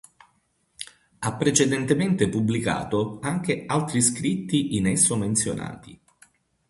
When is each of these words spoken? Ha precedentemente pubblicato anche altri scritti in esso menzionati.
Ha 1.19 1.35
precedentemente 1.35 2.27
pubblicato 2.27 3.19
anche 3.21 3.65
altri 3.67 4.01
scritti 4.01 4.75
in 4.75 4.87
esso 4.87 5.15
menzionati. 5.15 6.01